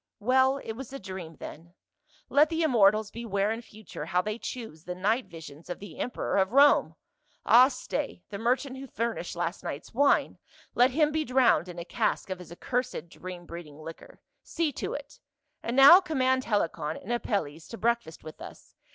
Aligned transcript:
Well, 0.19 0.57
it 0.63 0.71
was 0.71 0.91
a 0.91 0.97
dream 0.97 1.35
then. 1.35 1.75
Let 2.27 2.49
the 2.49 2.63
immortals 2.63 3.11
beware 3.11 3.51
in 3.51 3.61
future 3.61 4.05
how 4.07 4.23
they 4.23 4.39
choose 4.39 4.83
the 4.85 4.95
night 4.95 5.27
visions 5.27 5.69
of 5.69 5.77
the 5.77 5.99
emperor 5.99 6.37
of 6.37 6.53
Rome.— 6.53 6.95
Ah, 7.45 7.67
stay, 7.67 8.23
the 8.31 8.39
merchant 8.39 8.77
who 8.79 8.87
furnished 8.87 9.35
last 9.35 9.63
night's 9.63 9.93
wine, 9.93 10.39
let 10.73 10.89
him 10.89 11.11
be 11.11 11.23
drowned 11.23 11.69
in 11.69 11.77
a 11.77 11.85
cask 11.85 12.31
of 12.31 12.39
his 12.39 12.51
accursed 12.51 13.09
dream 13.09 13.45
breeding 13.45 13.77
liquor. 13.77 14.19
See 14.41 14.71
to 14.71 14.93
it. 14.95 15.19
And 15.61 15.75
now 15.75 16.01
command 16.01 16.45
Helicon 16.45 16.97
and 16.97 17.13
Apelles 17.13 17.67
to 17.67 17.77
breakfast 17.77 18.23
with 18.23 18.41
us. 18.41 18.73